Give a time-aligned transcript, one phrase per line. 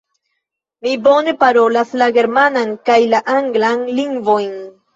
[0.87, 4.53] Li bone parolas la germanan kaj la anglan lingvojn.